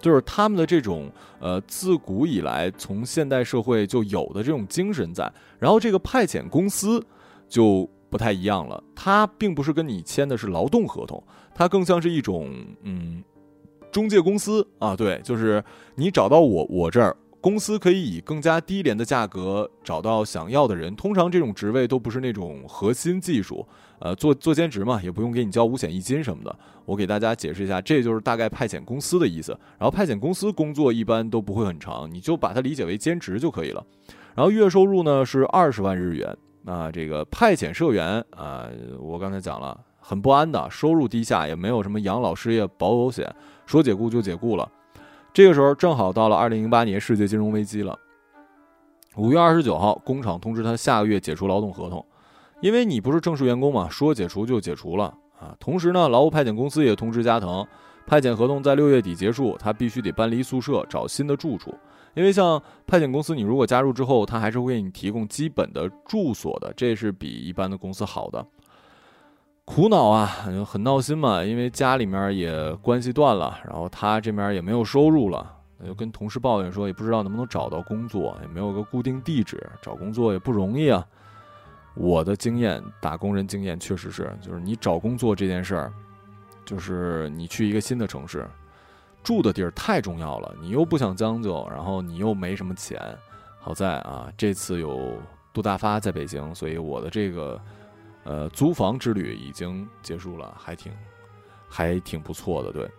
[0.00, 7.04] 就是他们的这种呃自古以来从现代社会就有的这种精神在，然后这个派遣公司。
[7.48, 11.22] 就不太一样了，它并不是跟你签的是劳动合同，
[11.54, 12.50] 它更像是一种
[12.82, 13.22] 嗯
[13.90, 15.62] 中介公司啊，对，就是
[15.94, 20.94] 你找到我我这儿，公司可以以更加低廉的价格找到想要的人。
[20.94, 23.66] 通常这种职位都不是那种核心技术，
[24.00, 26.58] 呃，做做兼职嘛，也不用给你交五险一金什么的。
[26.84, 29.52] 我给大家解释一下，这就是大概派遣公司的意思。
[29.78, 33.84] 然后派遣公司工作一般都不会很长，你就把它理解为兼职就可以了。
[34.34, 36.36] 然后月收入呢是二十万日元。
[36.68, 38.68] 啊，这个派遣社员啊，
[39.00, 44.70] 我刚才讲了，很不安的，收入低下，也没有什么养老、失业保险，说解雇就解雇了。
[45.32, 47.98] 这个时候正好到了二零零八年世界金融危机了。
[49.16, 52.04] 五月二十九号，工厂通知他下个月解除劳动合同，
[52.60, 55.06] 因为你不是正式员工嘛，说解除就解除了
[55.40, 55.56] 啊。
[55.58, 57.66] 同时呢，劳务派遣公司也通知加藤，
[58.06, 61.74] 派遣合同在六月底结束，他必须得搬离宿舍，找新的住处。
[62.14, 68.44] 因为像派遣公司，你如果加入之后，他还是会给你提供基本的住所的，这是比一般的公司好的。
[69.64, 70.26] 苦恼啊，
[70.66, 75.54] 很闹心嘛，因为家里面也关系断了，然后他这边也没有收入了，
[75.86, 81.06] 就跟同事抱怨说，也不知道能不能找到工作，也没有个固定地址，找工作也不容易啊。
[81.94, 85.92] 我的经验，打工人经验确实是，就是你找工作这件事儿，
[86.64, 88.48] 就是你去一个新的城市。
[89.28, 92.98] 住的地儿太重要了，你又不想将就，然后你又没什么钱。
[93.60, 95.18] 好在啊，这次有
[95.52, 97.60] 杜大发在北京，所以我的这个
[98.24, 100.90] 呃，租房之旅已经结束了，还挺
[101.68, 102.90] 还挺不错的，对。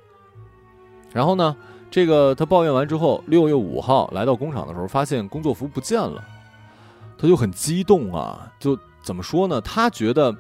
[1.11, 1.57] 然后呢，
[1.89, 6.23] 这个他抱怨完之后，六月五号来到工厂的时候，发现工作服不见了，
[7.17, 9.59] 他就很激动啊，就怎么说呢？
[9.61, 10.31] 他觉得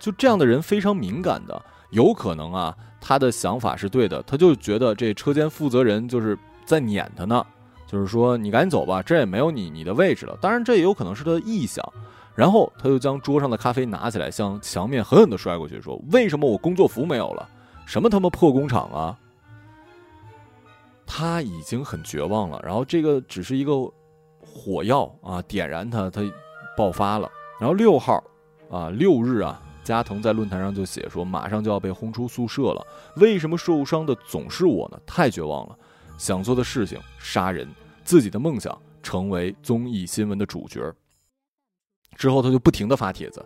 [0.00, 7.44] 就这样的人非常敏感的，有可能啊，他的想法是对的，他就觉得这车间负责人就是在撵他呢，
[7.86, 10.36] 就是说你赶紧走吧，这也没有你你的位置了。
[10.40, 11.84] 当然，这也有可能是他的臆想。
[12.34, 17.48] 然后他就将桌上的咖啡拿起来，向墙面狠狠的摔过去，说：“为什么我工作服没有了？
[17.84, 19.18] 什么他妈破工厂啊！”
[21.04, 22.60] 他已经很绝望了。
[22.62, 23.72] 然后这个只是一个
[24.40, 26.20] 火药啊，点燃他，他
[26.76, 27.28] 爆发了。
[27.58, 28.22] 然后六号
[28.70, 35.00] 啊，六日啊，加藤在论坛上就写说：“马上就要被轰出宿舍了，为什么受伤的总是我呢？
[35.06, 35.78] 太绝望了，
[36.18, 37.66] 想做的事情杀人，
[38.04, 40.92] 自己的梦想成为综艺新闻的主角。”
[42.16, 43.42] 之后他就不停的发帖子，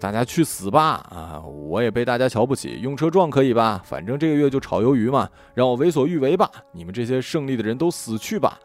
[0.00, 1.06] 大家去死吧！
[1.10, 3.82] 啊，我也被大家瞧不起，用车撞可以吧？
[3.84, 6.50] 反正这个月就炒鱿鱼嘛，让我为所欲为吧！
[6.72, 8.58] 你们这些胜利的人都死去吧！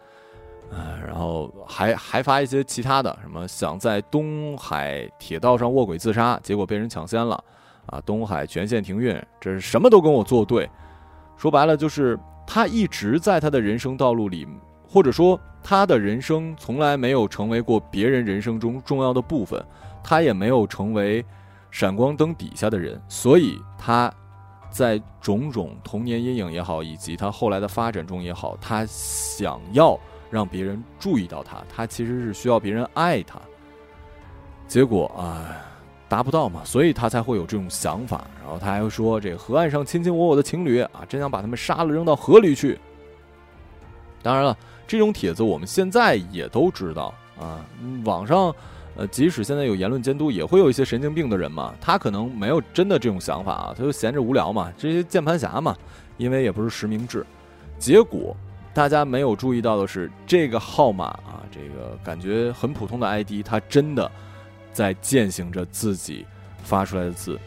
[0.71, 7.43] 啊，然后还还发一些其他的，什么想在东海铁道上卧轨自杀，结果被人抢先了，
[7.87, 10.69] 啊，东海全线停运，这是什么都跟我作对。
[11.35, 14.47] 说白了就是他一直在他的人生道路里。
[14.89, 19.61] 或者说，他的人生从来没有成为过别人人生中重要的部分，
[20.01, 21.23] 他也没有成为
[21.71, 24.09] 闪光灯底下的人，所以他
[24.69, 29.99] 在种种童年阴影也好，以及他后来的发展中也好，他想要
[30.29, 33.39] 让别人注意到他，他其实是需要别人爱他，
[34.67, 35.55] 结果啊，
[36.09, 38.25] 达不到嘛，所以他才会有这种想法。
[38.41, 42.79] 然后他还说，这河岸上卿卿我我的情侣啊，真想把他们杀了扔到河里去。
[44.21, 44.57] 当然了。
[44.89, 47.59] 这种帖子我们现在也都知道啊，
[48.05, 48.55] 网上，
[48.95, 51.75] 呃，即使现在有言论监督，也会有一些神经病的人嘛。
[51.81, 55.75] 他可能没有真的这种想法啊，他就闲着无聊嘛，这些键盘侠嘛，
[56.15, 57.25] 因为也不是实名制。
[57.77, 58.33] 结果
[58.77, 64.11] 大家没有注意到的是，这个号码啊，这个感觉很普通的 ID，他真的
[64.71, 66.23] 在践行着自己
[66.61, 67.39] 发出来的字。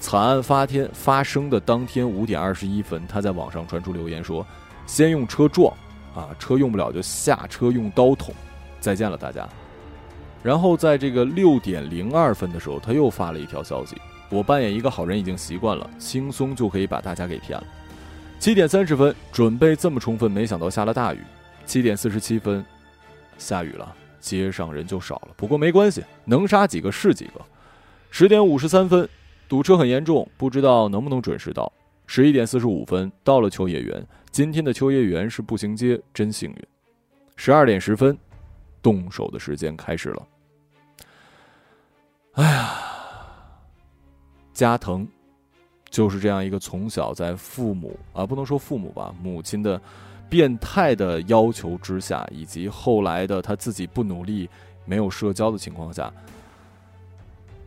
[0.00, 4.46] 惨案发天发生的当天五点二十一分，他在网上传出留言说
[4.88, 5.70] ：“先用车撞。”
[6.16, 8.34] 啊，车用不了就下车用刀捅，
[8.80, 9.46] 再见了大家。
[10.42, 13.94] 然后在这个六点零二分的时候，他又发了一条消息：
[14.30, 17.66] 我扮演一个好人已经习惯了，轻松就可以把大家给骗了。
[18.38, 21.18] 七点三十分，准备这么充分，没想到下了大雨。
[21.66, 22.64] 七点四十七分，
[23.36, 25.28] 下雨了，街上人就少了。
[25.36, 27.40] 不过没关系，能杀几个是几个。
[28.10, 29.06] 十点五十三分，
[29.48, 31.70] 堵车很严重，不知道能不能准时到。
[32.06, 34.06] 十一点四十五分，到了秋叶原。
[34.30, 36.66] 今天的秋叶原是步行街，真幸运。
[37.36, 38.16] 十二点十分，
[38.80, 40.26] 动手的时间开始了。
[42.32, 42.70] 哎呀，
[44.54, 45.06] 加藤
[45.90, 49.80] 就是这样一个从小在父母啊，不能说父母吧，母亲的
[50.28, 54.48] 变态的要求之下，以及后来的他自己不努力、
[54.84, 56.12] 没有社交的情况下，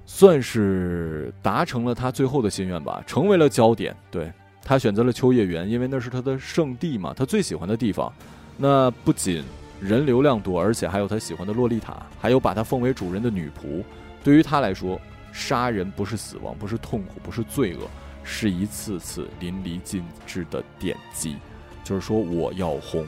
[0.06, 3.96] 算是达成了他最后的心愿吧，成为了焦点。
[4.10, 4.32] 对。
[4.64, 8.14] 他选择了秋叶原，因为那是他的圣地嘛，他最喜欢的地方。
[8.56, 9.44] 那不仅
[9.82, 13.84] 人流量多，而且还有他喜欢的洛丽塔，还有把他奉为主人的女仆。
[14.24, 17.90] 对于他来说，杀人不是死亡，不是痛苦，不是罪恶，
[18.24, 21.36] 是一次次淋漓尽致的点击。
[21.84, 23.06] 就是说，我要红。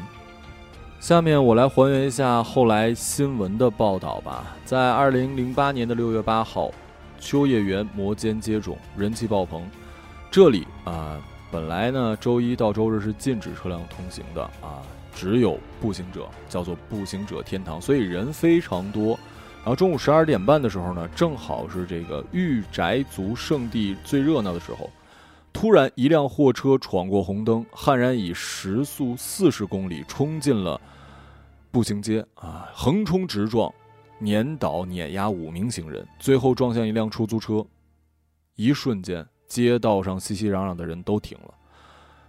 [0.99, 4.55] 下面我来还原一下后来新闻的报道吧。
[4.65, 6.71] 在二零零八年的六月八号，
[7.19, 9.69] 秋叶原摩肩接踵，人气爆棚。
[10.31, 11.21] 这里啊。
[11.51, 14.81] 本来呢，周一到周日是禁止车辆通行的啊，
[15.13, 19.09] 只有步行者，叫做步行者天堂，所以人非常多。
[19.57, 24.89] 然后中午十二点半的时候呢，正好是这个御宅族圣地最热闹的时候，
[25.53, 30.81] 突然一辆货车闯过红灯，悍然以时速四十公里冲进了
[31.71, 33.71] 步行街啊，横冲直撞，
[34.19, 37.65] 碾倒碾压五名行人，最后撞向一辆出租车，
[38.55, 39.25] 一瞬间。
[39.45, 41.53] 街道上熙熙攘攘的人都停了。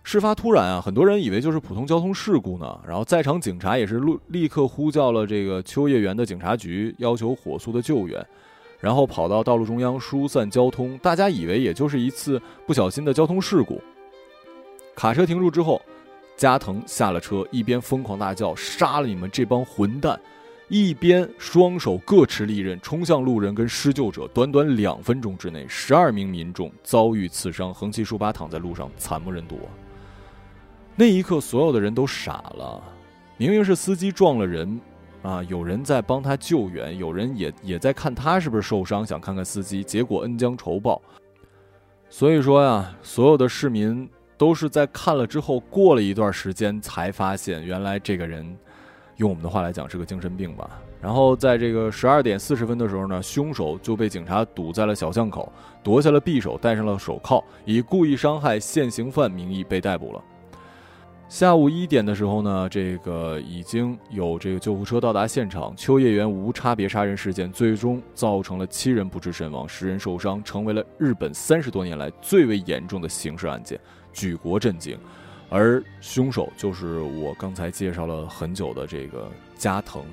[0.02, 2.78] 事发突然啊，很多人以为就是普通交通事故呢。
[2.86, 8.22] 然后在场警察也是立立刻呼叫了这个秋叶原的警察局，要求火速的救援，
[8.84, 10.98] 然后跑到道路中央疏散交通。
[10.98, 13.80] 大家以为也就是一次不小心的交通事故。
[14.94, 15.80] 卡车停住之后，
[16.36, 20.20] 加藤下了车，一边疯狂大叫：“杀了你们这帮混蛋！”
[20.68, 29.58] 一边双手各持利刃冲向路人跟施救者，短短两分钟之内，十二名民众遭遇刺伤，横七竖八躺在路上，惨不忍睹。
[30.94, 32.82] 那一刻，所有的人都傻了。
[33.36, 34.80] 明明是司机撞了人，
[35.24, 39.82] 啊，有人在帮他救援，有人也也在看他是不是受伤，想看看司机。
[39.82, 41.00] 结果恩将仇报，
[42.10, 44.06] 所以说呀，所有的市民
[44.36, 48.44] 都是在看了之后，过了一段时间才发现，原来这个人，
[49.16, 50.78] 用我们的话来讲是个精神病吧。
[51.00, 55.50] 然后在这个十二点四十分的时候呢，凶手就被警察堵在了小巷口，
[55.82, 60.22] 夺下了匕首，戴上了手铐，以故意伤害现行犯名义被逮捕了。
[61.34, 65.74] 下午一点的时候呢，这个已经有这个救护车到达现场。
[65.76, 73.76] 秋叶原无差别杀人事件最终造成了七人不治身亡，十人受伤，成为了日本三十多年来最为严重的刑事案件，
[74.12, 74.96] 举国震惊。
[75.50, 80.04] 而凶手就是我刚才介绍了很久的这个加藤。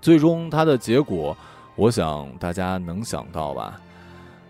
[0.00, 1.36] 最终，他的结果，
[1.76, 3.80] 我想大家能想到吧？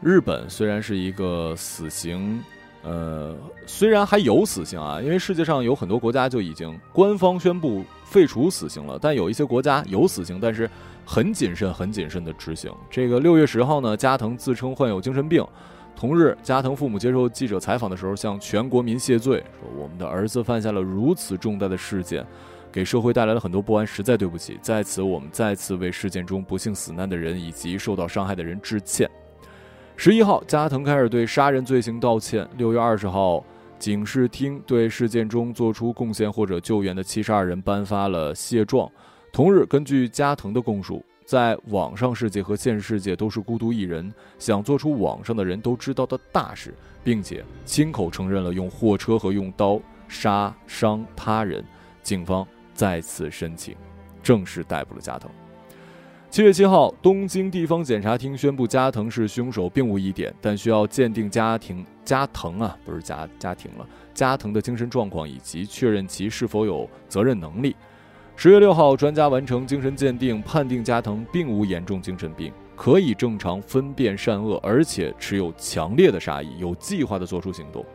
[0.01, 2.43] 日本虽然是一个死刑，
[2.85, 3.35] 呃，
[3.67, 10.69] 虽然还有死刑啊，因为世界上有很多国家就已经官方宣布废除死刑了，但有一些国家有死刑，但是
[11.05, 12.71] 很谨慎、很谨慎的执行。
[12.91, 15.43] 这个六月十号呢，加藤自称患有精神病。
[15.97, 22.27] 同日，加藤父母接受记者采访的时候，向全国民谢罪，说：“我们的儿子犯下了如此重大的事件。”
[22.73, 24.59] 给社会带来了很多不安，实在对不起。
[24.61, 29.09] 在此，我们再次为事件中不幸死难的人以及受到伤害的人致歉。
[29.97, 32.47] 十一号，加藤开始对杀人罪行道歉。
[32.57, 33.43] 六月二十号，
[33.79, 38.91] 警视厅对事件中做出贡献或者救援的七十二人颁发了谢状。
[39.33, 51.65] 同日，根据加藤的供述，在网上世界和现实世界都是孤独一人，想做出网上的人都知道的大事，并且亲口承认了用货车和用刀杀伤他人。
[52.03, 52.47] 警方。
[52.75, 53.77] 再次申请，
[54.21, 55.31] 正式逮捕了加藤。
[56.35, 67.77] 七月七号，东京地方检察厅宣布加藤是凶手，并无疑点，但需要鉴定家庭加藤啊，不是家家庭了，加藤的精神状况以及确认其是否有责任能力。
[68.35, 77.87] 十月六号，专家完成精神鉴定，判定加藤并无严重精神病，可以正常分辨善恶，而且持有强烈的杀意，有计划的做出行动。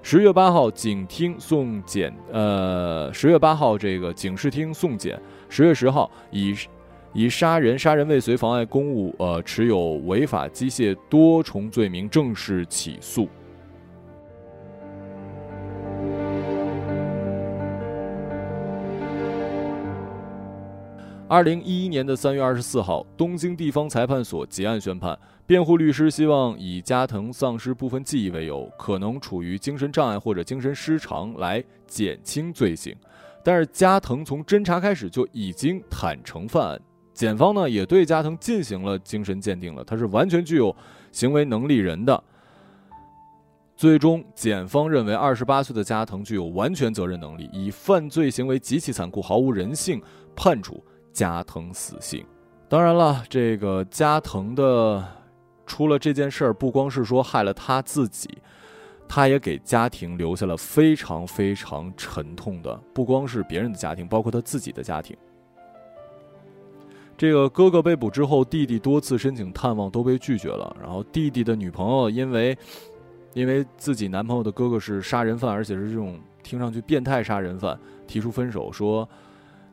[0.00, 2.14] 十月八号，警厅送检。
[2.30, 5.20] 呃，十月八号，这个警视厅送检。
[5.48, 6.54] 十月十号，以
[7.12, 13.28] 以杀人、杀人未遂、妨碍公务、呃，持有违法机械多重罪名正式起诉。
[21.26, 25.16] 二零一一年的三月二十四号，东京地方裁判所结案宣判。
[25.46, 32.94] 辩护律师希望以加藤丧失部分记忆为由，可能处于精神障碍或者精神失常来减轻罪行。
[33.44, 36.80] 但是加藤从侦查开始就已经坦诚犯案，
[37.12, 40.74] 检方呢也对加藤进行了精神鉴定了，他是完全具有
[41.12, 42.22] 行为能力人的。
[43.76, 50.02] 最终，检方认为二十八岁的加藤具有完全责任能力，以犯罪行为极其残酷、毫无人性，
[50.34, 52.24] 判处加藤死刑。
[52.68, 55.04] 当然了，这个加藤的。
[55.66, 58.28] 出了这件事儿，不光是说害了他自己，
[59.08, 65.16] 他也给家庭留下了非常非常沉痛的，不光是别人的家庭，包括他自己的家庭。
[67.20, 70.74] 这个哥哥被捕之后，弟弟多次申请探望都被拒绝了。
[70.80, 72.56] 然后弟弟的女朋友因为，
[73.34, 79.06] 因为自己男朋友的哥哥是杀人犯，而且是这种听上去变态杀人犯，提出分手，说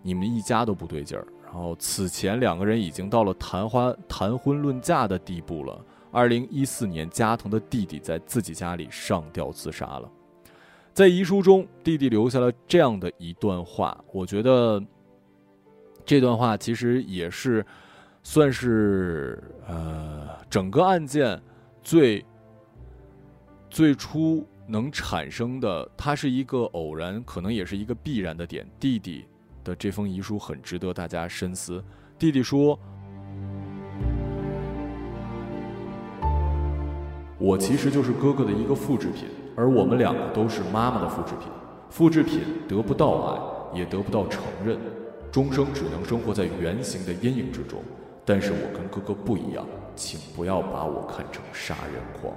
[0.01, 1.25] 你们一家都不对劲儿。
[1.45, 5.81] 然后，此前两个人已经到了谈花谈婚论嫁的地步了。
[6.11, 10.11] 二零一四年，加藤的弟弟在自己家里上吊自杀了。
[10.93, 14.83] 在遗书中，弟弟留下了这样的一段话，我觉得
[16.07, 17.63] 这段话其实也是
[18.23, 21.39] 算是呃整个案件
[21.83, 22.25] 最
[23.69, 28.67] 最初能产生的，它是一个偶然，可能也是一个必然的点。
[28.79, 29.27] 弟弟。
[29.67, 31.83] 的这封遗书很值得大家深思。
[32.17, 32.79] 弟弟说
[37.37, 39.25] ：“我其实就是哥哥的一个复制品，
[39.57, 41.49] 而我们两个都是妈妈的复制品。
[41.89, 43.11] 复制品得不到
[43.73, 44.79] 爱，也得不到承认，
[45.31, 47.79] 终生只能生活在圆形的阴影之中。
[48.25, 49.65] 但是我跟哥哥不一样，
[49.95, 52.33] 请不要把我看成杀人狂。”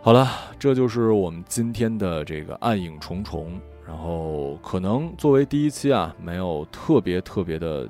[0.00, 0.28] 好了，
[0.58, 3.58] 这就是我们今天的这个暗影重重。
[3.86, 7.86] 然后可能作为第一期啊，没有特别特别的，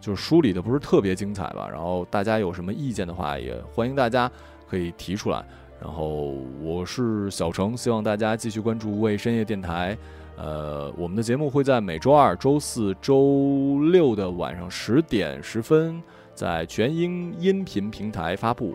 [0.00, 1.68] 就是梳理的不是特别精彩吧。
[1.68, 4.30] 然后大家有什么意见的话，也欢迎大家
[4.68, 5.44] 可以提出来。
[5.80, 9.96] 然后我是小程，希望大家继续关注为深夜电台。
[10.36, 16.02] 呃，我们的节目会在每周二、周四周六的晚上十点十分
[16.34, 18.74] 在全英音频平台发布。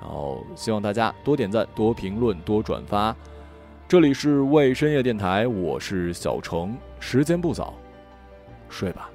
[0.00, 3.14] 然后希望大家多点赞、多评论、多转发。
[3.88, 7.74] 这里是为深夜电台，我是小程，时间不早，
[8.68, 9.10] 睡吧。